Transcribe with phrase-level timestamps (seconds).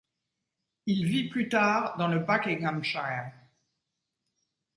[0.87, 3.31] Il vit plus tard dans le Buckinghamshire.